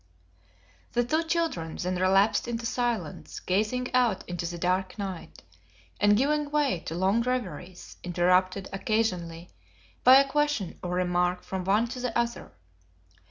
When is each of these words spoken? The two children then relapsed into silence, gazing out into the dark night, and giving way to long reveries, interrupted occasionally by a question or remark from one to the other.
The 0.93 1.03
two 1.03 1.21
children 1.25 1.75
then 1.75 1.97
relapsed 1.97 2.47
into 2.47 2.65
silence, 2.65 3.39
gazing 3.39 3.93
out 3.93 4.27
into 4.27 4.47
the 4.47 4.57
dark 4.57 4.97
night, 4.97 5.43
and 5.99 6.17
giving 6.17 6.49
way 6.49 6.79
to 6.87 6.95
long 6.95 7.21
reveries, 7.21 7.97
interrupted 8.03 8.67
occasionally 8.73 9.51
by 10.03 10.15
a 10.15 10.27
question 10.27 10.79
or 10.81 10.95
remark 10.95 11.43
from 11.43 11.65
one 11.65 11.85
to 11.89 11.99
the 11.99 12.17
other. 12.17 12.51